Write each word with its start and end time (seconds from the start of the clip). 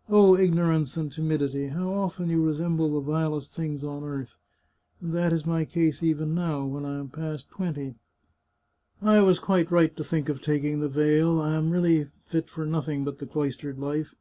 Oh, 0.08 0.34
ignorance 0.34 0.96
and 0.96 1.12
timid 1.12 1.42
ity, 1.42 1.66
how 1.66 1.92
often 1.92 2.30
you 2.30 2.42
resemble 2.42 2.90
the 2.94 3.02
vilest 3.04 3.52
things 3.54 3.84
on 3.84 4.02
earth! 4.02 4.38
And 5.02 5.12
that 5.12 5.30
is 5.30 5.44
my 5.44 5.66
case 5.66 6.02
even 6.02 6.34
now, 6.34 6.64
when 6.64 6.86
I 6.86 6.98
am 6.98 7.10
past 7.10 7.50
twenty.... 7.50 7.96
I 9.02 9.20
was 9.20 9.38
quite 9.38 9.70
right 9.70 9.94
to 9.94 10.02
think 10.02 10.30
of 10.30 10.40
taking 10.40 10.80
the 10.80 10.88
veil— 10.88 11.38
I 11.42 11.52
am 11.54 11.70
really 11.70 12.08
fit 12.24 12.48
for 12.48 12.64
nothing 12.64 13.04
but 13.04 13.18
the 13.18 13.26
cloistered 13.26 13.78
life. 13.78 14.14